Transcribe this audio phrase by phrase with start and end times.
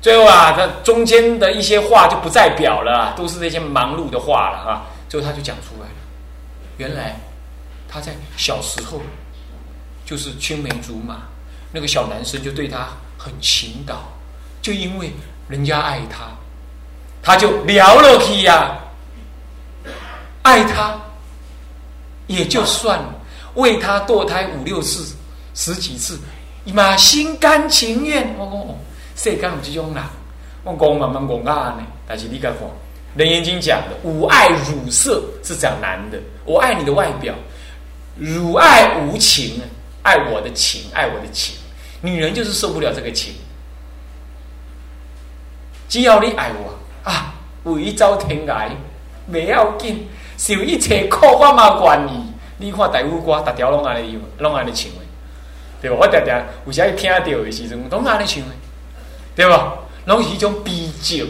[0.00, 4.86] 最后啊，他中间的一些话就不再表了，都是那些忙碌的话了啊。
[5.08, 5.94] 最后他就讲出来了，
[6.76, 7.18] 原来
[7.88, 9.00] 他在小时候
[10.04, 11.22] 就是青梅竹马，
[11.72, 12.88] 那个小男生就对他
[13.18, 14.08] 很情导，
[14.62, 15.12] 就因为
[15.48, 16.28] 人家爱他，
[17.22, 18.78] 他就聊了去呀，
[20.42, 20.96] 爱他
[22.26, 23.14] 也就算了，
[23.54, 25.16] 为他堕胎五六次、
[25.54, 26.20] 十几次，
[26.66, 28.32] 妈心甘情愿。
[28.38, 28.76] 我讲哦，
[29.18, 30.02] 世间有这种人，
[30.62, 32.68] 我讲慢慢讲啊呢，但是你甲看。
[33.20, 37.34] 《楞严经》讲的“吾爱汝色”是讲男的，我爱你的外表；
[38.16, 39.60] 汝爱无情，
[40.02, 41.56] 爱我的情，爱我的情。
[42.00, 43.34] 女人就是受不了这个情。
[45.88, 48.68] 只要你爱我啊，为招天涯，
[49.32, 52.24] 不要紧，受一切苦我嘛愿意。
[52.58, 55.00] 你看大夫歌，大条拢安尼，拢安尼唱的，
[55.80, 55.96] 对吧？
[55.98, 58.54] 我常常有时听到的时阵，拢安尼唱的，
[59.38, 59.72] 对吧？
[60.06, 61.24] 拢是一种逼情。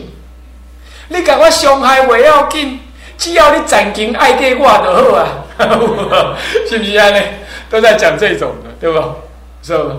[1.08, 2.80] 你甲我伤害袂要紧，
[3.18, 7.20] 只要你暂停爱给我就好啊， 是不是安尼？
[7.68, 9.14] 都在讲这种的，对吧？
[9.62, 9.90] 是不？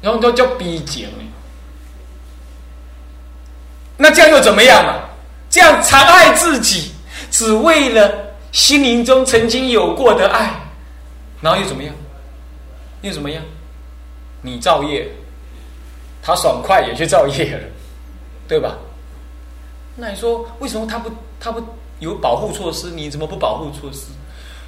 [0.00, 1.06] 然后都叫逼情
[3.98, 5.10] 那这样又怎么样啊？
[5.50, 6.92] 这样残害自己，
[7.30, 8.10] 只为了
[8.52, 10.50] 心灵中曾经有过的爱，
[11.42, 11.94] 然后又怎么样？
[13.02, 13.42] 又怎么样？
[14.40, 15.06] 你造业，
[16.22, 17.68] 他爽快也去造业了，
[18.48, 18.76] 对吧？
[19.96, 21.62] 那你说为什么他不他不
[21.98, 22.90] 有保护措施？
[22.90, 24.06] 你怎么不保护措施？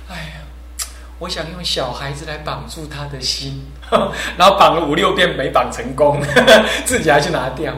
[0.08, 0.86] 哎呀，
[1.18, 3.64] 我想用小孩子来绑住他的心，
[4.36, 6.20] 然后绑了五六遍没绑成功，
[6.84, 7.72] 自己还去拿掉。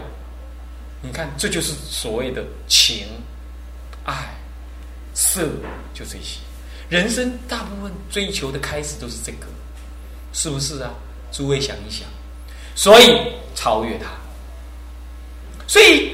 [1.02, 3.06] 你看，这就是所谓的情、
[4.04, 4.14] 爱、
[5.12, 5.42] 色，
[5.92, 6.40] 就这些。
[6.88, 9.46] 人生大部分追求的开始都是这个，
[10.32, 10.90] 是不是啊？
[11.30, 12.08] 诸位想一想，
[12.74, 14.06] 所以超越他，
[15.66, 16.12] 所以。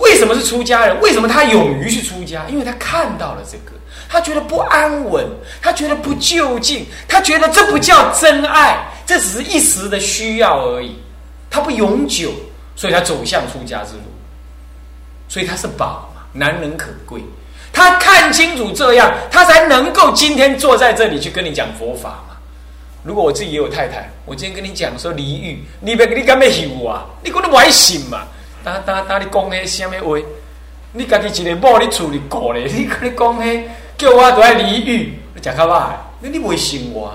[0.00, 1.00] 为什么是出家人？
[1.00, 2.44] 为什么他勇于去出家？
[2.48, 3.70] 因为他看到了这个，
[4.08, 5.24] 他觉得不安稳，
[5.62, 10.96] 他觉得不就近，他觉得这不叫真爱，这只是一时的需要而已，
[11.48, 12.32] 他不永久，
[12.74, 14.02] 所以他走向出家之路。
[15.28, 17.22] 所以他是宝嘛，难能可贵。
[17.72, 22.24] 他看清楚这样，他才能够今天坐在这里去跟你讲佛法。
[23.06, 27.06] 如果我自己也有太太，我今天跟你讲说离欲，你别你敢要修啊？
[27.22, 28.22] 你可能不爱信嘛？
[28.64, 30.20] 当当当，你讲那什么话？
[30.92, 32.64] 你家己一个某你处理过咧？
[32.66, 35.90] 你你讲那叫我都要离欲，你讲较歹，
[36.20, 37.14] 那你不会信我，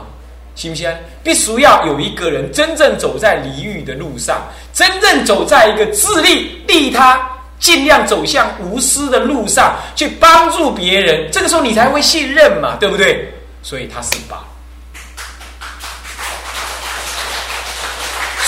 [0.56, 0.96] 是不是？
[1.24, 4.41] 必须要有一个人真正走在离欲的路上，
[4.72, 7.19] 真正走在一个自利利他，
[7.59, 11.30] 尽量走向无私的路上，去帮助别人。
[11.34, 13.30] 这个时候你才会信任嘛，对不对？
[13.62, 14.41] 所以他是宝。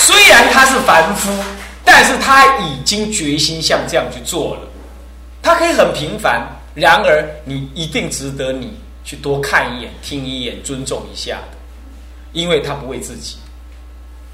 [0.06, 1.32] 虽然他是凡夫。
[1.86, 4.62] 但是他已经决心像这样去做了，
[5.42, 6.42] 他可以很平凡，
[6.74, 11.58] 然而你一定值得你去多看一眼、听一眼、尊重一下的，
[12.32, 13.36] 因为他不为自己，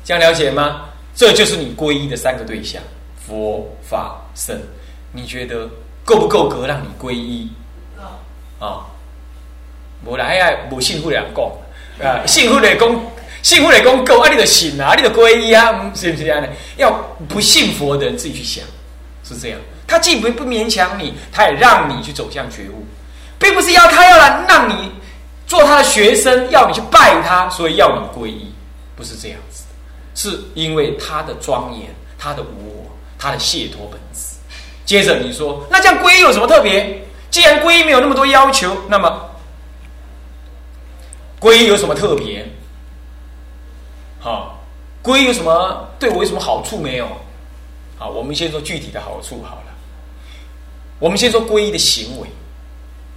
[0.05, 0.85] 这样了解吗？
[1.15, 2.81] 这就是你皈依的三个对象：
[3.27, 4.55] 佛、法、僧。
[5.11, 5.67] 你觉得
[6.05, 7.51] 够不够格让你皈依？
[8.59, 8.85] 啊，
[10.05, 12.87] 无来呀，无幸福两讲啊，幸福的讲。
[13.41, 14.29] 幸福的功够啊！
[14.29, 16.49] 你的信啊，你的皈依啊，是不是这样的？
[16.77, 16.91] 要
[17.27, 18.63] 不信佛的人自己去想，
[19.23, 19.59] 是这样。
[19.87, 22.85] 他既不不勉强你，他也让你去走向觉悟，
[23.39, 24.91] 并不是要他要来让你
[25.47, 28.51] 做他的学生，要你去拜他，所以要你皈依，
[28.95, 29.63] 不是这样子。
[30.15, 34.35] 是因为他的庄严，他的无我，他的解脱本质。
[34.85, 37.01] 接着你说，那这样皈依有什么特别？
[37.31, 39.29] 既然皈依没有那么多要求，那么
[41.39, 42.45] 皈依有什么特别？
[44.19, 44.59] 好，
[45.01, 47.07] 皈依有什么对我有什么好处没有？
[47.97, 49.75] 好，我们先说具体的好处好了。
[50.99, 52.27] 我们先说皈依的行为，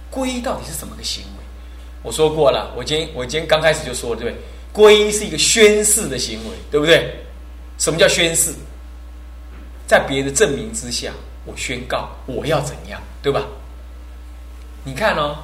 [0.09, 1.43] 皈依到底是什么个行为？
[2.01, 4.43] 我说过了，我今天我今天刚开始就说了，对不对？
[4.73, 7.13] 皈依是一个宣誓的行为，对不对？
[7.77, 8.53] 什么叫宣誓？
[9.85, 11.11] 在别人的证明之下，
[11.45, 13.43] 我宣告我要怎样，对吧？
[14.85, 15.35] 你看哦，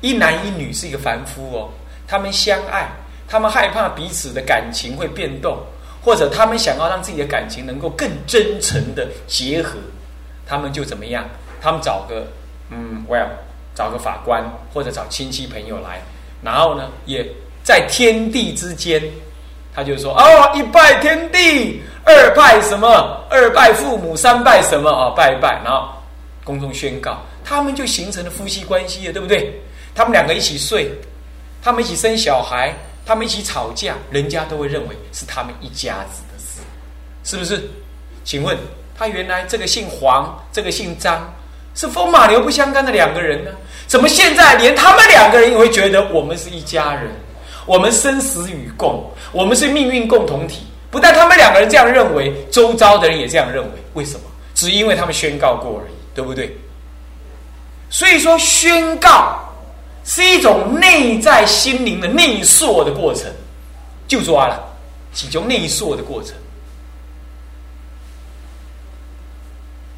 [0.00, 1.70] 一男一女是一个凡夫哦，
[2.06, 2.88] 他们相爱。
[3.28, 5.58] 他们害怕彼此的感情会变动，
[6.00, 9.78] 或者他们想要让自己的感情能够更真诚的结合，
[10.46, 11.24] 他们就怎么样？
[11.60, 12.26] 他们找个
[12.70, 13.26] 嗯，well，
[13.74, 16.00] 找个法官或者找亲戚朋友来，
[16.42, 17.26] 然后呢，也
[17.64, 19.02] 在天地之间，
[19.74, 23.24] 他就说哦，一拜天地，二拜什么？
[23.28, 25.10] 二拜父母，三拜什么啊？
[25.16, 25.88] 拜一拜，然后
[26.44, 29.52] 公众宣告，他们就形成了夫妻关系了，对不对？
[29.96, 30.88] 他们两个一起睡，
[31.60, 32.72] 他们一起生小孩。
[33.06, 36.60] 他们一起吵架，人家都会认为是他们一家子的事，
[37.22, 37.70] 是不是？
[38.24, 38.58] 请问
[38.98, 41.32] 他原来这个姓黄，这个姓张，
[41.76, 43.52] 是风马牛不相干的两个人呢？
[43.86, 47.08] 怎么现在连他们两个人也会觉得我们是一家人？
[47.64, 50.66] 我们生死与共，我们是命运共同体。
[50.90, 53.70] 不但他们两个人这样认为，周遭的人也这样认为。
[53.94, 54.20] 为什么？
[54.54, 56.56] 只因为他们宣告过而已，对不对？
[57.90, 59.38] 所以说，宣告
[60.06, 63.24] 是一种内在心灵的内缩的过程，
[64.06, 64.64] 就抓了，
[65.12, 66.32] 其中内缩的过程。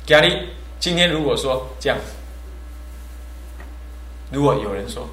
[0.06, 0.28] 假如
[0.80, 1.98] 今天如果说这样，
[4.32, 5.06] 如果有人说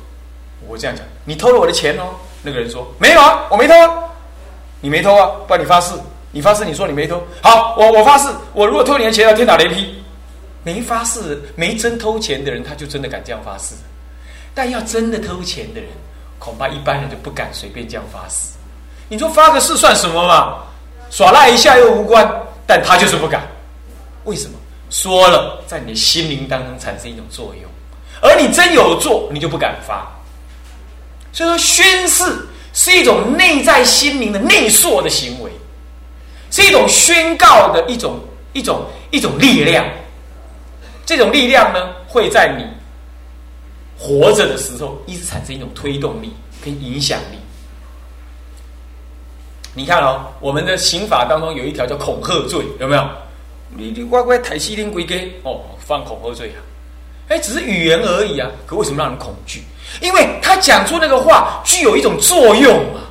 [0.66, 4.04] 我这样讲，你偷了我的钱哦，那个人说没有啊，我没偷啊，
[4.80, 5.94] 你没偷啊，不然你发誓，
[6.32, 9.94] 你发誓你说你没偷，好，我我发誓，我如果偷你的钱要天打雷劈。
[10.64, 13.76] 没发誓、没真偷钱的人，他就真的敢这样发誓；
[14.56, 15.90] 但要真的偷钱的人，
[16.40, 18.56] 恐怕一般人就不敢随便这样发誓。
[19.10, 20.64] 你说发个誓算什么嘛？
[21.12, 22.28] 耍赖一下又无关，
[22.66, 23.46] 但他就是不敢。
[24.24, 24.58] 为什么？
[24.90, 27.70] 说了，在你的心灵当中产生一种作用，
[28.22, 30.08] 而你真有做，你就不敢发。
[31.34, 32.24] 所以说，宣誓
[32.74, 35.52] 是一种内在心灵的内缩的行为，
[36.50, 38.20] 是一种宣告的一种
[38.54, 39.86] 一种一种力量。
[41.06, 42.66] 这种力量呢，会在你
[43.98, 46.34] 活着的时候，一直产生一种推动力
[46.64, 47.38] 跟影响力。
[49.74, 53.08] 你看哦，我们的刑法当中有一条叫恐吓罪，有没有？
[53.70, 56.60] 你你乖乖抬西天归给哦，犯恐吓罪啊！
[57.28, 59.64] 哎，只是语言而已啊，可为什么让人恐惧？
[60.02, 63.04] 因为他讲出那个话具有一种作用啊，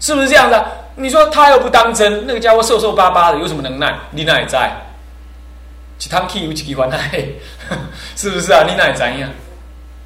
[0.00, 0.66] 是不是这样的？
[0.96, 3.98] 你说他又不当真，那个家伙瘦瘦巴巴的，有什么能耐？
[4.10, 4.72] 你哪在？
[5.98, 7.24] 其他 key 有几个关爱，
[8.16, 8.64] 是不是啊？
[8.66, 9.28] 你哪怎样？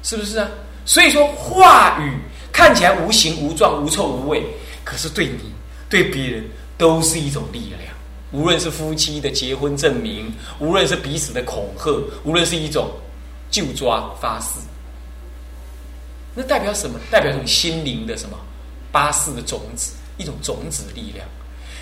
[0.03, 0.47] 是不是啊？
[0.85, 2.13] 所以说话语
[2.51, 4.43] 看起来无形无状无臭无味，
[4.83, 5.51] 可是对你
[5.89, 6.43] 对别人
[6.77, 7.93] 都是一种力量。
[8.31, 11.91] 无论是夫妻的结婚证明，无论是彼此的恐吓，
[12.23, 12.89] 无论是一种
[13.49, 14.59] 就抓发誓，
[16.35, 16.99] 那代表什么？
[17.09, 18.37] 代表一种心灵的什么
[18.91, 21.25] 八誓的种子，一种种子力量。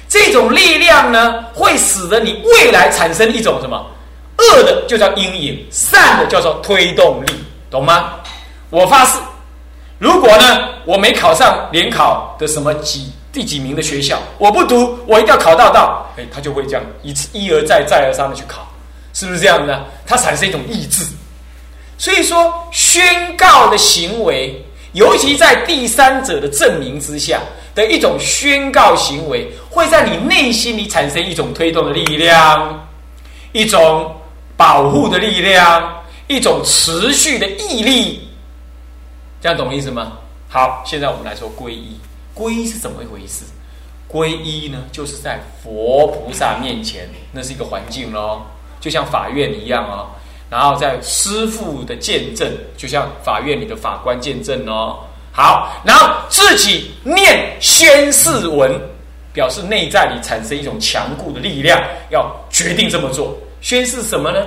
[0.09, 3.89] 这种力量呢，会使得你未来产生一种什么？
[4.37, 7.33] 恶的就叫阴影，善的叫做推动力，
[7.71, 8.15] 懂吗？
[8.69, 9.17] 我发誓，
[9.97, 18.67] 如果呢我没考上联考的什么几第几名的学校，我不读，我一定要考到到，哎，他就会这样一次一而再再而三的去考，
[19.13, 19.85] 是不是这样呢？
[20.05, 21.05] 它产生一种意志，
[21.97, 27.39] 所以说宣告的行为，尤其在第三者的证明之下
[27.73, 32.87] 的一种宣告行为，会在你内心里产生一种推动的力量，
[33.53, 34.13] 一种。
[34.57, 35.91] 保护的力量，
[36.31, 38.27] 一种持续的毅力，
[39.41, 40.13] 这样懂意思吗？
[40.49, 41.97] 好，现在我们来说皈依。
[42.33, 43.43] 皈依是怎么一回事？
[44.09, 48.41] 皈依呢，就是在佛菩萨面前，那是一个环境喽，
[48.79, 50.07] 就像法院一样哦。
[50.49, 54.99] 然后在师父的见证，就像法院里的法官见证哦。
[55.31, 58.77] 好，然后自己念宣誓文，
[59.31, 63.33] 表示内在里产生一种强固的力量，要决定这么做。
[63.61, 64.45] 宣誓什么呢？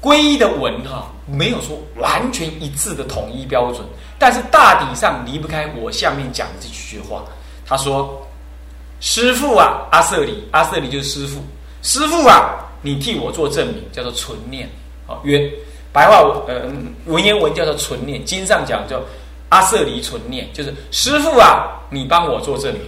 [0.00, 3.84] 皈依的文哈，没有说完全一致的统一标准，
[4.18, 7.24] 但是大体上离不开我下面讲的这几句话。
[7.66, 8.26] 他说
[9.00, 11.42] ：“师傅啊，阿瑟里，阿瑟里就是师傅。
[11.82, 14.68] 师傅啊，你替我做证明，叫做纯念。
[15.06, 15.50] 好，原
[15.92, 16.70] 白话文呃
[17.06, 19.00] 文言文叫做纯念，经上讲叫
[19.48, 22.82] 阿瑟里纯念，就是师傅啊，你帮我做证明，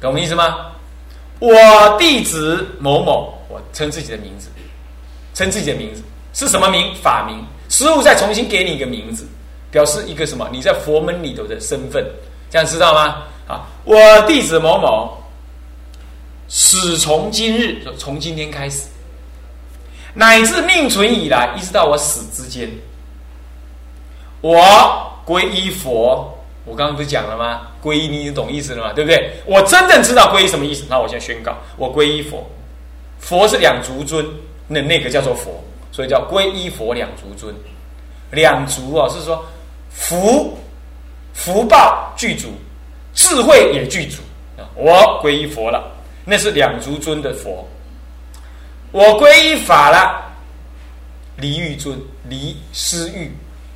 [0.00, 0.66] 懂我意思吗？
[1.40, 1.50] 我
[1.98, 4.50] 弟子某某。”我称自己的名字，
[5.32, 6.02] 称自己的名字
[6.38, 6.94] 是什么名？
[7.02, 7.44] 法名。
[7.68, 9.26] 师傅再重新给你一个名字，
[9.72, 10.48] 表示一个什么？
[10.52, 12.06] 你在佛门里头的身份，
[12.48, 13.24] 这样知道吗？
[13.48, 13.96] 啊，我
[14.28, 15.18] 弟子某某，
[16.48, 18.86] 始从今日，从今天开始，
[20.14, 22.70] 乃至命存以来，一直到我死之间，
[24.40, 24.56] 我
[25.26, 26.32] 皈依佛。
[26.64, 27.62] 我刚刚不是讲了吗？
[27.82, 28.92] 皈依，你懂意思了吗？
[28.92, 29.32] 对不对？
[29.44, 30.84] 我真正知道皈依什么意思。
[30.88, 32.46] 那我现在宣告，我皈依佛。
[33.18, 34.24] 佛是两足尊，
[34.66, 35.64] 那那个叫做佛，
[35.98, 37.52] 所以叫皈依佛两足尊。
[38.30, 39.44] 两足啊，是说
[39.90, 40.56] 福
[41.34, 42.52] 福报具足，
[43.14, 44.22] 智慧也具足
[44.56, 44.62] 啊。
[44.76, 45.90] 我皈依佛了，
[46.24, 47.68] 那是两足尊的佛。
[48.92, 50.22] 我皈依法了，
[51.36, 53.28] 离欲尊，离私欲，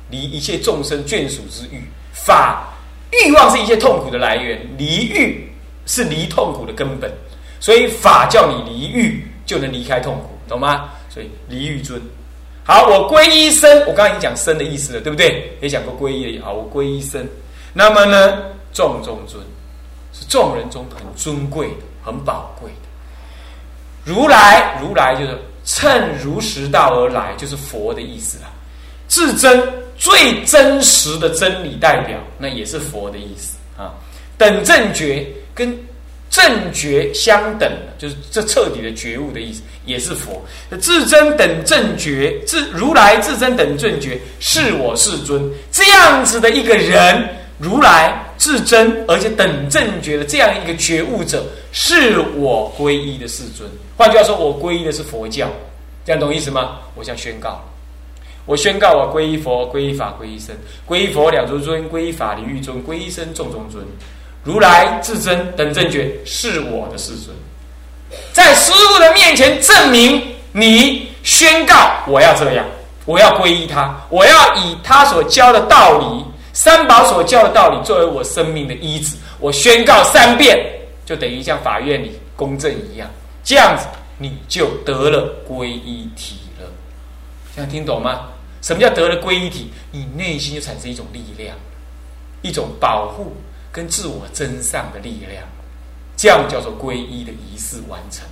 [0.09, 1.83] 离一切众生眷属之欲。
[2.13, 2.71] 法
[3.11, 5.51] 欲望是一切痛苦的来源，离欲
[5.85, 7.11] 是离痛苦的根本，
[7.59, 9.27] 所以法叫你离欲。
[9.45, 10.89] 就能离开痛苦，懂吗？
[11.13, 12.01] 所以离欲尊，
[12.63, 15.55] 好，我皈依身，我刚刚已经讲身的意思了，对不对？
[15.61, 17.29] 也讲过皈依的，好，我皈依身。
[17.71, 18.41] 那么呢，
[18.73, 19.43] 众中尊
[20.11, 24.11] 是众人中很尊贵的、很宝贵的。
[24.11, 28.51] 如来，如来就是趁如实道而来，就是佛的意思了。
[29.07, 29.61] 至真
[29.95, 33.93] 最真实的真理代表，那也是佛的意思啊。
[34.37, 35.77] 等正觉跟
[36.29, 40.41] 正觉相等，就是这彻底的觉悟的意思，也是佛。
[40.81, 53.69] 至真等正觉，至如来至真等正觉，是我世尊，这样子的一个人，如来至真而且等正觉的这样一个觉悟者，是我皈依的世尊。
[53.95, 55.49] 换句话说，我皈依的是佛教，
[56.05, 56.79] 这样懂意思吗？
[56.95, 57.63] 我想宣告。
[58.45, 60.53] 我宣告，我皈依佛，皈依法，皈依僧。
[60.85, 63.81] 皈依佛两足尊，皈依法离欲尊，皈依僧众中尊。
[64.43, 67.33] 如来至真等正觉是我的世尊，
[68.31, 72.65] 在师傅的面前证明你宣告，我要这样，
[73.05, 79.15] 我要皈依他，我要以他所教的道理，三宝所教的道理作为我生命的依止。
[79.39, 80.57] 我宣告三遍，
[81.05, 83.09] 就等于像法院里公证一样，
[83.43, 83.85] 这样子
[84.17, 86.69] 你就得了皈依体了。
[87.55, 88.29] 这样听懂吗？
[88.61, 89.69] 什么叫得了皈依体？
[89.91, 91.53] 你内心就产生一种力量，
[92.41, 93.35] 一种保护
[93.71, 95.43] 跟自我真上的力量，
[96.15, 98.25] 这样叫做皈依的仪式完成，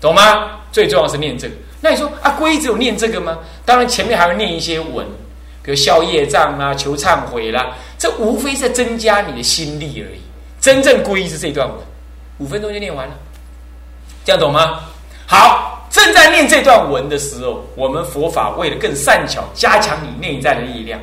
[0.00, 0.60] 懂吗？
[0.72, 1.54] 最重要是念这个。
[1.80, 3.38] 那你说啊，皈依只有念这个吗？
[3.64, 5.06] 当然前面还会念一些文，
[5.62, 10.20] 比如消业障啊、求忏悔啦，这无非是增加你的心力而已。
[10.60, 11.78] 真正皈依是这段文，
[12.38, 13.14] 五分钟就念完了，
[14.24, 14.80] 这样懂吗？
[15.26, 15.72] 好。
[15.88, 21.00] 正在念这段文的时候，我们佛法为了更善巧，加强你内在的力量，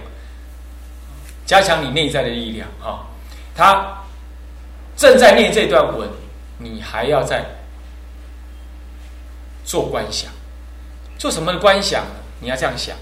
[1.48, 3.02] 加强你内在的力量啊！
[3.56, 4.03] 它
[5.04, 6.08] 正在念这段文，
[6.58, 7.46] 你还要在
[9.66, 10.32] 做观想，
[11.18, 12.06] 做什么的观想？
[12.40, 12.96] 你要这样想：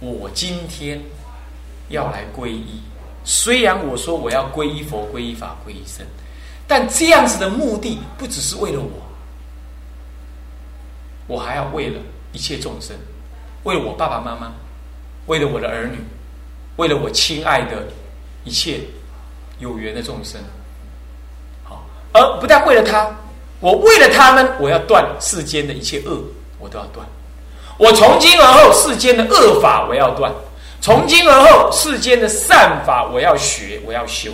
[0.00, 1.00] 我今天
[1.88, 2.82] 要来皈依，
[3.24, 6.06] 虽然我说我要皈依佛、皈依法、皈依僧，
[6.66, 8.90] 但这样子的目的不只是为了我。
[11.26, 11.98] 我还要为了
[12.34, 12.94] 一切众生，
[13.62, 14.52] 为了我爸爸妈妈，
[15.24, 15.96] 为了我的儿女，
[16.76, 17.86] 为了我亲爱的
[18.44, 18.82] 一切
[19.58, 20.38] 有缘的众生，
[22.40, 23.08] 不但为了他，
[23.60, 26.22] 我为了他们，我要断世间的一切恶，
[26.58, 27.06] 我都要断。
[27.76, 30.32] 我从今而后，世间的恶法我要断；
[30.80, 34.32] 从今而后，世间的善法我要学，我要修；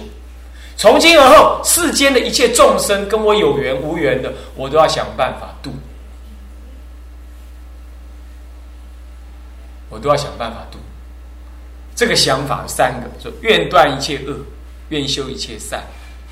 [0.76, 5.70] 从今而后，世间的一切众生跟我有缘无缘的，我都要想办法度。
[9.90, 10.78] 我都要想办法度。
[11.94, 14.34] 这个想法三个：说愿断一切恶，
[14.88, 15.84] 愿修一切善，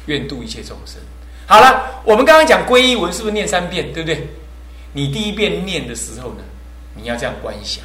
[0.06, 0.96] 愿度一切众生。
[1.46, 3.92] 好了，我们刚刚讲皈依文是不是念三遍？
[3.92, 4.26] 对不对？
[4.92, 6.44] 你第一遍念的时候呢，
[6.94, 7.84] 你要这样观想，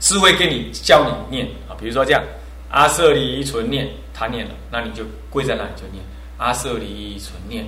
[0.00, 1.76] 是会跟你教你念啊。
[1.78, 2.22] 比如说这样，
[2.70, 6.04] 阿舍离存念，他念了，那你就跪在那里就念
[6.38, 7.66] 阿舍离存念。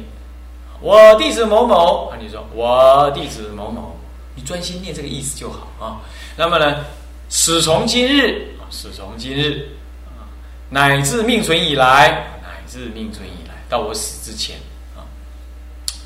[0.80, 3.96] 我弟子某某啊，你说我弟子某某。
[4.36, 6.02] 你专心念这个意思就好啊。
[6.36, 6.84] 那么呢，
[7.30, 9.68] 始从今日啊，始从今日
[10.06, 10.26] 啊，
[10.70, 12.08] 乃至命存以来，
[12.42, 14.56] 乃至命存以来，到我死之前
[14.96, 15.02] 啊，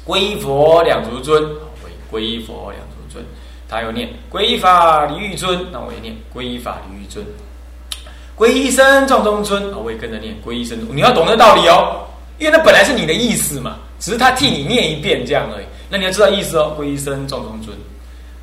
[0.06, 3.22] 皈依佛两足尊，皈皈依佛两足尊。
[3.68, 7.22] 他又念皈依法离欲尊，那我也念皈依法离欲尊。
[8.34, 10.78] 皈依僧众中尊，我也跟着念皈依僧。
[10.90, 12.06] 你要懂得道理哦，
[12.38, 15.66] 因为那本来是你的意思嘛，只是他替你念一遍这样而已。
[15.90, 17.76] 那你要知道意思哦，皈依僧众中尊。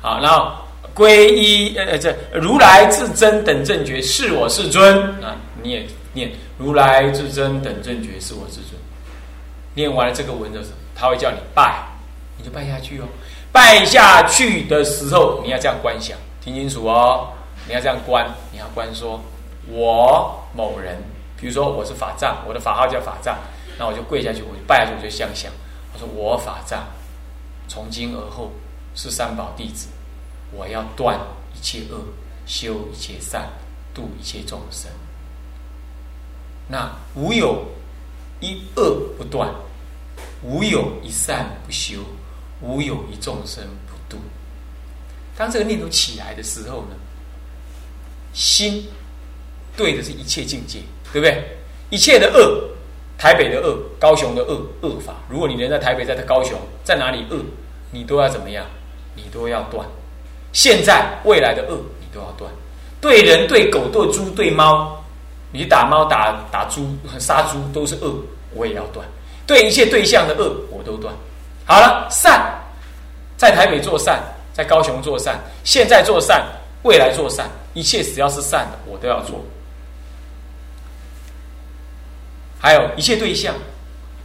[0.00, 0.52] 好，然后
[0.94, 8.80] 皈依呃呃这如来至真等正觉是我世尊啊，你也念如来至真等正觉是我世尊。
[9.76, 11.86] 念完了这个文的时候，他会叫你拜，
[12.36, 13.04] 你就拜下去哦。
[13.52, 17.28] 拜下去的时候，你要这样观想，听清楚哦。
[17.68, 19.20] 你要这样观，你要观说，
[19.68, 20.96] 我某人，
[21.40, 23.36] 比如说我是法藏，我的法号叫法藏，
[23.78, 25.52] 那我就跪下去，我就拜下去，我就相想，
[25.92, 26.84] 我说我法藏，
[27.68, 28.50] 从今而后
[28.94, 29.88] 是三宝弟子。
[30.52, 31.18] 我要断
[31.54, 32.00] 一切恶，
[32.46, 33.48] 修一切善，
[33.92, 34.90] 度一切众生。
[36.68, 37.64] 那无有
[38.40, 39.50] 一恶不断，
[40.46, 41.98] 无有一善不修，
[42.60, 44.22] 无有一众生不度。
[45.36, 46.96] 当这个念头起来的时候呢，
[48.32, 48.86] 心
[49.76, 50.78] 对的是一切境界，
[51.12, 51.58] 对不对？
[51.90, 52.70] 一切的恶，
[53.18, 55.16] 台北的恶，高雄的恶，恶法。
[55.28, 57.44] 如果你人在台北，在高雄，在哪里恶，
[57.90, 58.64] 你都要怎么样？
[59.16, 59.86] 你都要断。
[60.52, 62.50] 现在、未来的恶，你都要断。
[63.00, 65.04] 对人、对狗、对猪、对猫，
[65.52, 68.22] 你打猫、打打猪、杀猪都是恶，
[68.54, 69.06] 我也要断。
[69.46, 71.14] 对一切对象的恶，我都断。
[71.64, 72.52] 好了，善，
[73.36, 74.20] 在台北做善，
[74.52, 76.44] 在高雄做善，现在做善，
[76.82, 79.44] 未来做善，一切只要是善的，我都要做。
[82.58, 83.54] 还有一切对象，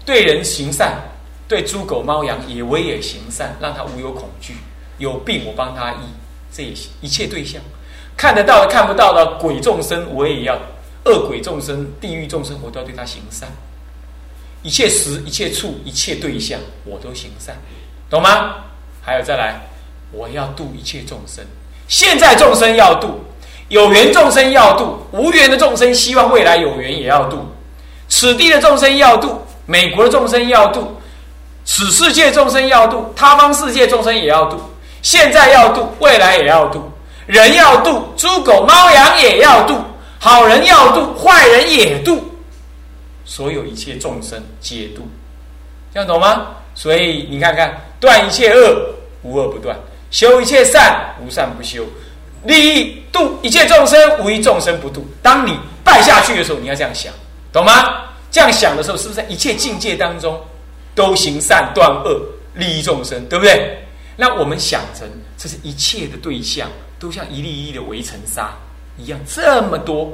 [0.05, 0.99] 对人行善，
[1.47, 4.55] 对猪狗猫羊也我也行善，让他无有恐惧。
[4.97, 6.05] 有病我帮他医，
[6.51, 6.91] 这也行。
[7.01, 7.61] 一切对象，
[8.15, 10.57] 看得到的、看不到的鬼众生，我也要
[11.05, 13.49] 恶鬼众生、地狱众生，我都要对他行善。
[14.63, 17.55] 一切时、一切处、一切对象，我都行善，
[18.09, 18.55] 懂吗？
[19.01, 19.59] 还有再来，
[20.11, 21.43] 我要度一切众生。
[21.87, 23.19] 现在众生要度，
[23.69, 27.45] 有缘众生要度，无缘的众生希望未来有缘也要度。
[28.07, 30.95] 此地的众生要度，美国的众生要度，
[31.65, 34.61] 此世界众生要度，他方世界众生也要度。
[35.01, 36.91] 现在要度，未来也要度。
[37.25, 39.75] 人要度，猪狗猫羊也要度。
[40.19, 42.30] 好人要度，坏人也度。
[43.31, 45.07] 所有一切众生皆度，
[45.93, 46.47] 这样懂吗？
[46.75, 49.73] 所以你看看，断一切恶，无恶不断；
[50.11, 51.85] 修一切善，无善不修。
[52.43, 55.07] 利益度一切众生，无一众生不度。
[55.21, 57.13] 当你败下去的时候，你要这样想，
[57.53, 58.03] 懂吗？
[58.29, 60.37] 这样想的时候，是不是在一切境界当中
[60.93, 62.21] 都行善断恶，
[62.53, 63.77] 利益众生，对不对？
[64.17, 65.07] 那我们想成，
[65.37, 66.67] 这是一切的对象，
[66.99, 68.53] 都像一粒一粒的围城沙
[68.97, 70.11] 一样，这么多。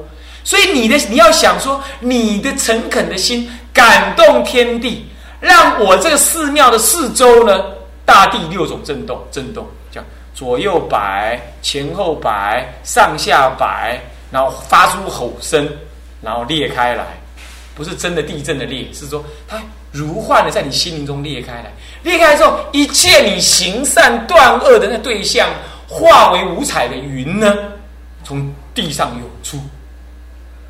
[0.48, 5.06] 所以你的你要想说，你的诚恳的心感动天地，
[5.40, 7.62] 让我这个寺庙的四周呢，
[8.06, 10.02] 大地六种震动，震动，叫
[10.32, 14.00] 左右摆、前后摆、上下摆，
[14.30, 15.68] 然后发出吼声，
[16.22, 17.04] 然后裂开来，
[17.74, 19.60] 不是真的地震的裂，是说它
[19.92, 21.70] 如幻的在你心灵中裂开来。
[22.02, 25.46] 裂开之后，一切你行善断恶的那对象，
[25.86, 27.54] 化为五彩的云呢，
[28.24, 29.60] 从地上涌出，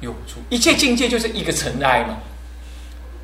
[0.01, 0.41] 涌出。
[0.51, 2.17] 一切境界就是一个尘埃嘛，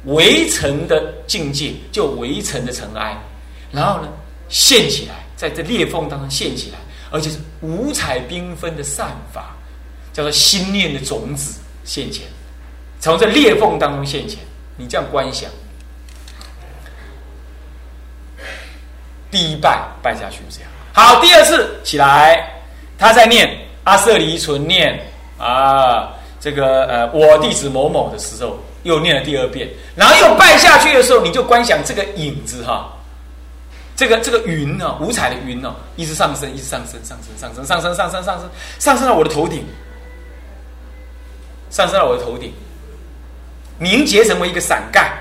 [0.04, 3.16] 围城的境界就围城的尘埃，
[3.72, 4.08] 然后呢
[4.48, 6.78] 现起来，在这裂缝当中现起来，
[7.10, 9.54] 而且是五彩缤纷的散发，
[10.12, 12.26] 叫做心念的种子现前，
[13.00, 14.38] 从这裂缝当中现前。
[14.76, 15.48] 你这样观想。
[19.30, 22.52] 第一拜拜下去这样好，第二次起来，
[22.98, 23.48] 他在念
[23.84, 25.00] 阿舍离存念
[25.38, 26.12] 啊，
[26.44, 32.92] 这个呃我弟子某某的时候，又念了第二遍，然后又拜下去的时候，你就观想这个影子哈，
[33.96, 39.64] 这个这个云呢，五彩的云呢，一直上升，一直上升，上升，上升，上升，上升，上升，上升到我的头顶，
[41.70, 42.52] 上升到我的头顶，
[43.78, 45.16] 凝结成为一个伞盖，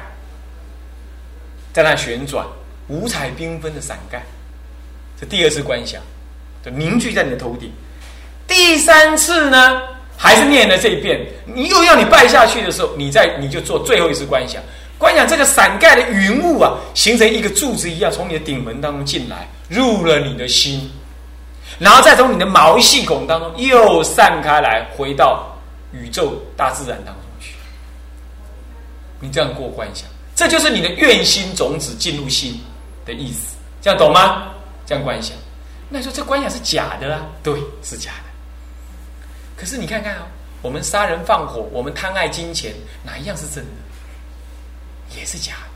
[1.72, 2.46] 在那旋转。
[2.90, 4.22] 五彩缤纷的伞盖，
[5.18, 6.02] 这第二次观想，
[6.66, 7.72] 就凝聚在你的头顶。
[8.46, 9.82] 第三次呢，
[10.18, 11.20] 还是念了这一遍。
[11.46, 14.62] 你又要你拜下去的时候，你再你就做最后一次观想。
[14.98, 20.90] 观想这个伞盖的云雾啊，形成一个柱子一样，从你的顶门当中进来，入了你的心，
[21.80, 25.46] 然后再从你的毛细孔当中又散开来，回到
[25.92, 27.56] 宇宙大自然当中去。
[29.20, 32.60] 你这样过观想，这就是你的愿心种子进入心。
[33.06, 34.44] 的意思，这样懂吗？
[34.86, 35.36] 这样观想，
[35.90, 37.22] 那你说这观想是假的啊？
[37.44, 38.33] 对，是假的。
[39.64, 40.28] 可是你看看啊，
[40.62, 43.72] 我们杀人放火，我们贪爱金钱，哪一样是真的？
[45.18, 45.70] 也是假的。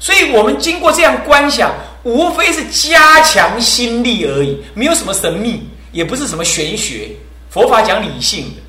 [0.00, 1.70] 所以我们经过这样观想，
[2.02, 7.10] 无非是加强心力而已，没有什么神秘，也不是什么玄学。
[7.50, 8.62] 佛法讲理性的，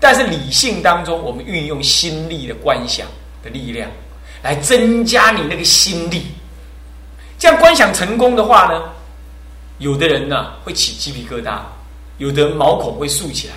[0.00, 3.06] 但是理性当中，我们运用心力的观想
[3.44, 3.90] 的力量，
[4.42, 6.28] 来增加你那个心力。
[7.38, 8.82] 这样观想成功的话呢，
[9.76, 11.58] 有的人呢会起鸡皮疙瘩，
[12.18, 13.54] 有的人毛孔会竖起来，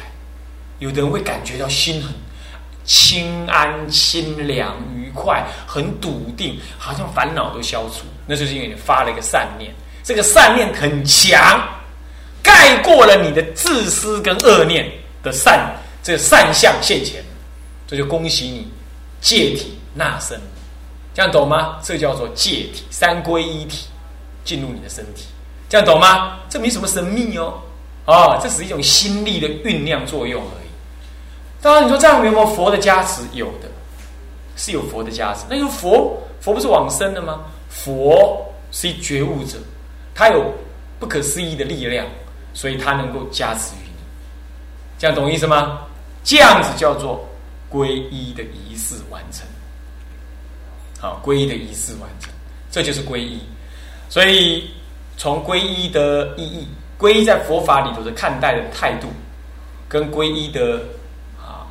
[0.80, 2.13] 有的人会感觉到心很
[2.86, 8.06] 清安、清凉、愉快，很笃定，好像烦恼都消除。
[8.26, 11.62] 那就是因为你发了一个善念，这个善念很强，
[12.41, 14.89] 盖过了你的自私跟恶念
[15.24, 17.24] 的善，这个善相现前，
[17.88, 18.67] 这就恭喜你
[19.22, 20.39] 戒体纳身。
[21.13, 21.80] 这样懂吗？
[21.84, 23.88] 这叫做戒体，三归一体
[24.45, 25.26] 进入你的身体，
[25.67, 26.38] 这样懂吗？
[26.50, 27.60] 这没什么神秘哦，
[28.10, 30.69] 哦，这是一种心力的酝酿作用而已。
[31.62, 33.22] 当然，你说这样有没有佛的加持？
[33.34, 33.69] 有的，
[34.56, 35.41] 是有佛的加持。
[35.48, 37.41] 那就佛，佛不是往生的吗？
[37.69, 39.60] 佛是一觉悟者，
[40.15, 40.52] 他有
[41.00, 42.08] 不可思议的力量，
[42.56, 44.02] 所以他能够加持于你。
[44.98, 45.82] 这样懂意思吗？
[46.24, 47.24] 这样子叫做
[47.72, 49.45] 皈依的仪式完成。
[51.00, 52.32] 好，皈依的仪式完成，
[52.72, 53.39] 这就是皈依。
[54.10, 54.72] 所以，
[55.17, 56.67] 从皈依的意义，
[57.00, 59.08] 皈依在佛法里头的看待的态度，
[59.88, 60.82] 跟皈依的
[61.40, 61.66] 啊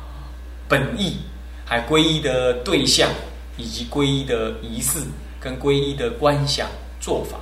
[0.67, 1.19] 本意，
[1.63, 3.07] 还皈依的对象，
[3.55, 4.99] 以及皈依的仪式，
[5.39, 6.67] 跟皈依的观想
[6.99, 7.37] 做法，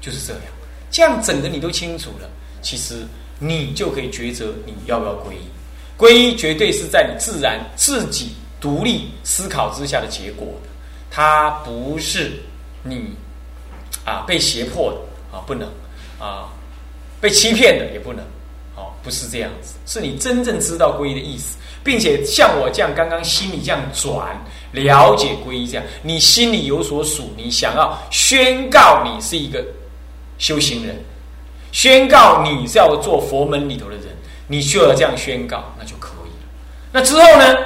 [0.00, 0.42] 就是这样。
[0.88, 2.30] 这样整个你都清楚了，
[2.62, 3.04] 其实
[3.40, 5.48] 你就可以抉择你要不要皈依。
[5.98, 10.46] 皈依绝对是在你自然自己独立思考之下的结果。
[11.10, 12.32] 它不是
[12.82, 13.16] 你
[14.04, 14.98] 啊被胁迫的
[15.36, 15.66] 啊不能
[16.20, 16.52] 啊
[17.20, 18.24] 被欺骗的也不能，
[18.76, 24.36] 哦，不是这样子，是你真正知道皈依的意思，并且像我这样刚刚心里这样转
[24.72, 29.64] 了解皈依这样，你心里有所属，你想要宣告你是一个
[30.38, 30.96] 修行人，
[31.72, 34.04] 宣告你是要做佛门里头的人，
[34.46, 36.46] 你就要这样宣告，那就可以了。
[36.92, 37.56] 那之后呢，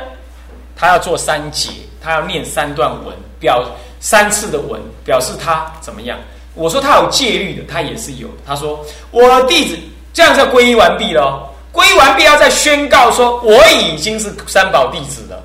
[0.76, 6.18] 他要做三节，他要念三段文，表三次的文，表示他怎么样。
[6.54, 8.28] 我说他有戒律的，他也是有。
[8.46, 9.78] 他说我弟子
[10.12, 15.42] 这样就皈依完毕了，皈依完毕要再宣告说我已经是三宝弟子了，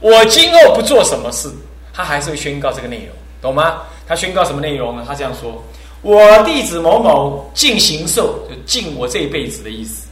[0.00, 1.48] 我今后不做什么事，
[1.92, 3.08] 他还是会宣告这个内容，
[3.40, 3.82] 懂吗？
[4.06, 5.04] 他宣告什么内容呢？
[5.06, 5.62] 他这样说：
[6.02, 10.08] 我弟子某某尽行受，就尽我这一辈子的意思。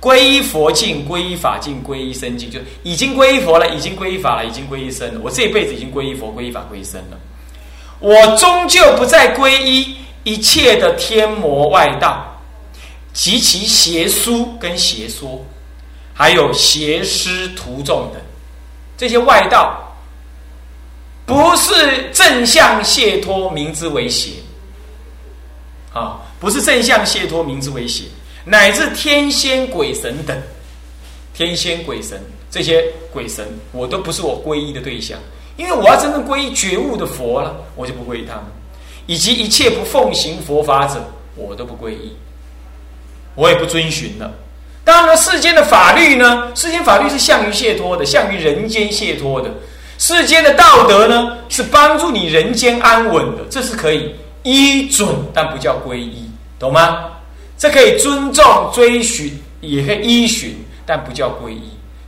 [0.00, 5.20] 皈依佛境，皈依法境，皈依身境，就已经皈依佛了，已经皈依法了，已经皈依身了。
[5.24, 7.18] 我这一辈子已经皈依佛、皈依法、皈依身了。
[8.00, 12.40] 我终究不再皈依一切的天魔外道
[13.12, 15.44] 及其邪书跟邪说，
[16.14, 18.22] 还有邪师徒众等
[18.96, 19.96] 这些外道，
[21.26, 24.32] 不是正向解脱，名之为邪。
[25.92, 28.04] 啊，不是正向解脱，名之为邪，
[28.44, 30.40] 乃至天仙鬼神等，
[31.34, 35.18] 天仙鬼神这些鬼神，我都不是我皈依的对象。
[35.58, 38.44] 因为我要真正皈依觉悟的佛了，我就不皈依他们，
[39.06, 42.16] 以及一切不奉行佛法者，我都不皈依，
[43.34, 44.30] 我也不遵循了。
[44.84, 49.50] 当然了，世间的法律呢，世间法律是向于解脱的，向于人间解脱的；
[49.98, 57.06] 世间的道德呢，是帮助你人间安稳的，这是可以依准，但不叫皈依，懂吗？
[57.58, 61.62] 这可以尊重、追寻，也可以依循，但不叫皈依。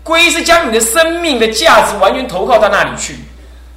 [0.04, 3.16] 皈依是将你的生命的价值完全投靠到那里去。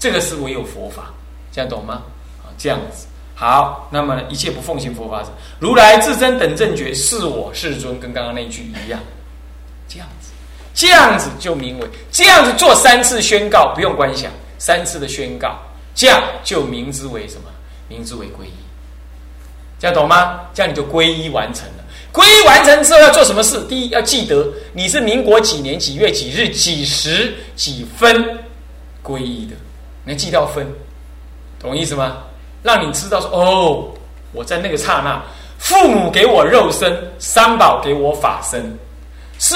[0.03, 1.13] 这个是唯有佛法，
[1.49, 2.03] 这样懂吗？
[2.43, 3.87] 啊，这样子好。
[3.89, 8.99] 那么一切不奉行佛法者，如来自真等正觉，是我世尊，跟刚刚那句一样。
[9.87, 10.31] 这样子，
[10.73, 15.57] 这样子就名为这样子做三次宣告，不用观想，三次的宣告，
[15.95, 17.43] 这样就名之为什么？
[17.87, 18.51] 名之为皈依。
[19.79, 20.41] 这样懂吗？
[20.53, 21.83] 这样你就皈依完成了。
[22.11, 23.57] 皈依完成之后要做什么事？
[23.69, 28.37] 第一要记得你是民国几年几月几日几时几分
[29.01, 29.55] 皈依的。
[30.05, 30.67] 能记到分，
[31.59, 32.17] 懂意思吗？
[32.61, 33.89] 让你知道说哦，
[34.31, 35.21] 我在那个刹那，
[35.57, 38.77] 父母给我肉身，三宝给我法身，
[39.37, 39.55] 是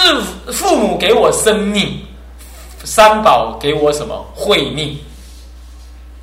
[0.51, 1.97] 父母给我生命，
[2.83, 4.97] 三宝给我什么慧命？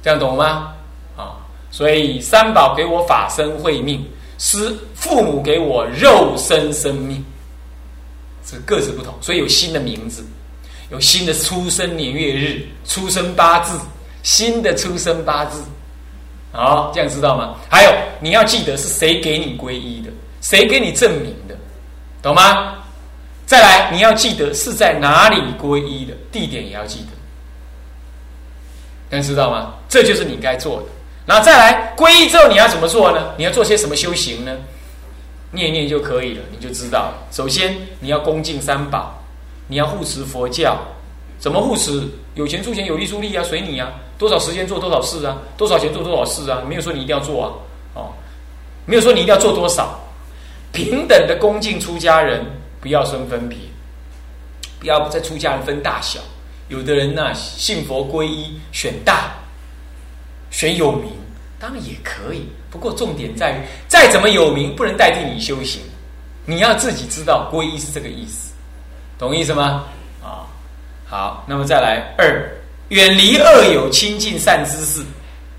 [0.03, 0.75] 这样懂吗？
[1.17, 1.37] 啊，
[1.71, 4.07] 所以三宝给我法身慧命，
[4.39, 7.25] 是父母给我肉身生命，
[8.45, 10.23] 这各自不同，所以有新的名字，
[10.91, 13.79] 有新的出生年月日、出生八字。
[14.25, 15.63] 新的出生八字，
[16.51, 17.55] 好，这样知道吗？
[17.71, 20.11] 还有你要记得是谁给你皈依的，
[20.41, 21.55] 谁给你证明的，
[22.21, 22.75] 懂吗？
[23.47, 27.07] 再来，你要记得是在哪里皈依的，地点也要记得，
[29.11, 29.75] 能知道吗？
[29.89, 30.87] 这就是你该做的。
[31.27, 33.35] 然后再来皈依之后，你要怎么做呢？
[33.37, 34.57] 你要做些什么修行呢？
[35.51, 37.29] 念念就可以了，你就知道了。
[37.31, 39.23] 首先，你要恭敬三宝，
[39.69, 40.79] 你要护持佛教。
[41.39, 42.03] 怎么护持？
[42.35, 43.93] 有钱出钱，有力出力啊，随你啊。
[44.27, 45.37] 多少时间做多少事啊？
[45.55, 46.63] 多少钱做多少事啊？
[46.67, 47.53] 没有说你一定要做啊，
[47.93, 48.09] 哦，
[48.87, 50.01] 没有说你一定要做多少。
[50.73, 52.43] 平等的恭敬出家人，
[52.81, 53.59] 不要生分别，
[54.81, 56.19] 不要在出家人分大小。
[56.69, 59.35] 有的人呢，信佛皈依，选大，
[60.51, 61.13] 选有名，
[61.61, 62.49] 当然也可以。
[62.71, 65.83] 不过重点在于，再怎么有名，不能代替你修行。
[66.47, 68.55] 你要自己知道，皈依是这个意思，
[69.19, 69.85] 懂意思吗？
[70.23, 70.49] 啊，
[71.07, 72.51] 好，那么再来二。
[72.95, 75.05] 远离恶友，亲近善知识。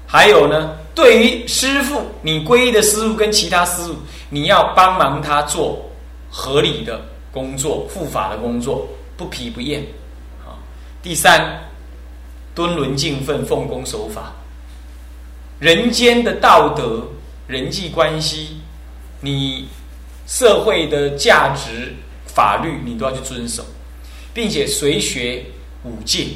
[0.07, 3.95] 还有呢，对于师傅，你皈依的师傅跟其他师傅，
[4.29, 5.85] 你要帮忙他做
[6.31, 7.01] 合理的
[7.33, 9.81] 工作、护法的工作，不疲不厌。
[10.45, 10.55] 啊，
[11.03, 11.59] 第三，
[12.53, 14.33] 敦伦敬奋，奉公守法。
[15.59, 17.05] 人间的道德、
[17.47, 18.61] 人际关系，
[19.19, 19.67] 你
[20.25, 21.93] 社会的价值、
[22.25, 23.61] 法律，你都要去遵守，
[24.33, 25.43] 并且随学
[25.83, 26.27] 五戒。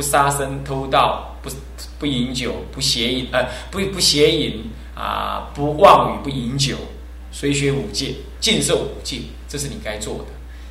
[0.00, 1.50] 不杀生、偷盗，不
[1.98, 6.74] 不饮酒，不邪淫，呃，不不邪淫啊，不妄语，不饮酒，
[7.30, 10.24] 随学五戒，尽受五戒，这是你该做的。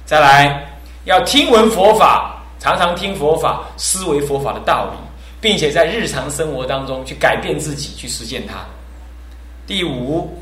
[0.04, 0.68] 再来，
[1.06, 4.98] 要听闻佛法，常常听佛法，思维佛法的道理，
[5.39, 8.65] 并且在日常生活当中去改变自己，去实践它。
[9.68, 10.36] 第五，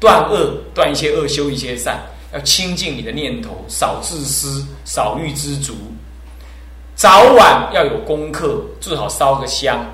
[0.00, 2.00] 断恶，断一些恶，修一些善，
[2.32, 5.74] 要清净你的念头，少自私，少欲知足。
[6.94, 9.84] 早晚要有功课，最好烧个香，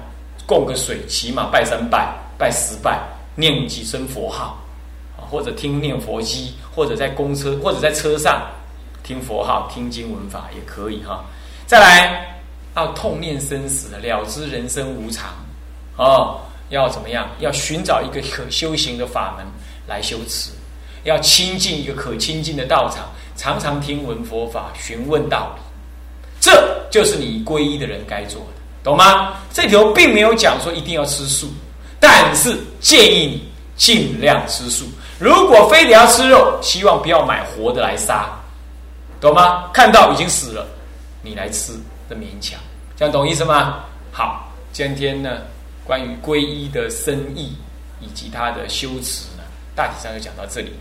[0.47, 3.01] 供个水，起码拜三拜，拜十拜，
[3.37, 4.59] 念几声佛号，
[5.17, 8.43] 或者听念佛机，或者在公车或者在车上
[9.03, 11.25] 听佛号、听经文法也可以哈。
[11.67, 12.41] 再来，
[12.75, 15.31] 要痛念生死，了知人生无常，
[15.97, 17.29] 哦，要怎么样？
[17.39, 19.47] 要寻找一个可修行的法门
[19.87, 20.51] 来修持，
[21.05, 23.07] 要亲近一个可亲近的道场，
[23.37, 25.63] 常常听闻佛法，询问道理，
[26.41, 28.59] 这就是你皈依的人该做的。
[28.85, 29.35] 懂吗？
[29.53, 31.49] 这条并没有讲说一定要吃素，
[32.01, 34.87] 但是建议你尽量吃素。
[35.19, 38.31] 如果非得要吃肉，希望不要买活的来杀，
[39.21, 39.69] 懂吗？
[39.75, 40.67] 看到已经死了，
[41.23, 41.73] 你来吃
[42.09, 42.59] 的勉强，
[42.97, 43.81] 这样懂意思吗？
[44.11, 45.43] 好，今天呢，
[45.85, 47.55] 关于皈依的深意
[48.01, 49.43] 以及它的修持呢，
[49.75, 50.73] 大体上就讲到这里。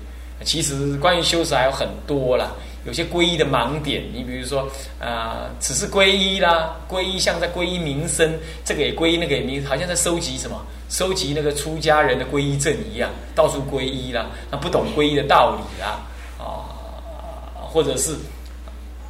[0.46, 2.52] 其实关于修持还有很多啦。
[2.88, 4.65] 有些皈依的盲点，你比如说，
[4.97, 16.00] 啊，只是皈依啦，皈依像在皈依名声，这个也皈依，那个也名，好像在收集什么，收集那个出家人的皈依证一样，到处皈依啦，那不懂皈依的道理啦，
[16.39, 18.15] 啊，或者是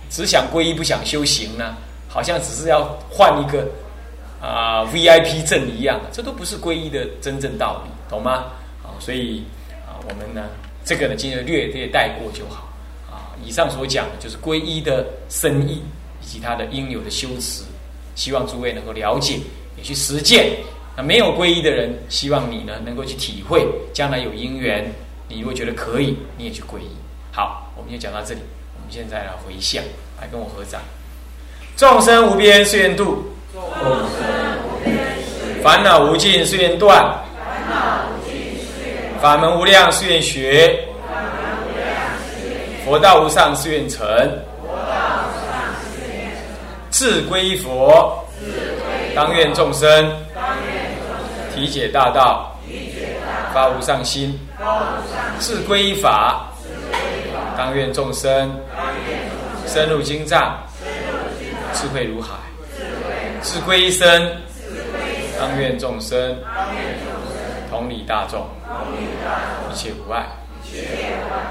[0.10, 1.78] 只想皈依不想修行呢，
[2.10, 3.64] 好像只是要换一个
[4.42, 8.46] 啊 VIP 证一样，这都不是皈依的真正道理，懂吗？
[8.84, 9.44] 啊，所以
[9.86, 10.50] 啊，我们呢，
[10.84, 12.67] 这个呢，今天略略带过就好。
[13.48, 15.82] 以上所讲的就是皈依的深意
[16.22, 17.64] 以及它的应有的修持，
[18.14, 19.40] 希望诸位能够了解，
[19.78, 20.52] 也去实践。
[20.98, 24.92] 那没有皈依的人，希望你呢能够去体会，将来有因缘，
[25.30, 26.90] 你如果觉得可以，你也去皈依。
[27.32, 28.42] 好，我们就讲到这里。
[28.76, 29.82] 我们现在来回向，
[30.20, 30.82] 来跟我合掌。
[31.78, 33.88] 众生无边誓愿度，众生
[34.66, 37.02] 无边烦恼无尽誓愿断，
[37.38, 40.87] 烦恼无尽誓愿法门无量誓愿学。
[42.88, 44.08] 佛道无上誓愿成，
[46.90, 48.26] 自归佛，
[49.14, 50.10] 当愿众生
[51.54, 52.56] 体解大道，
[53.54, 54.40] 发无上心，
[55.38, 56.50] 自归法，
[57.58, 58.58] 当愿众生
[59.66, 60.58] 深入经藏，
[61.74, 62.36] 智慧如海，
[63.42, 64.34] 自归身，
[65.38, 66.38] 当愿众生
[67.70, 68.48] 同理大众，
[69.70, 70.26] 一切无碍。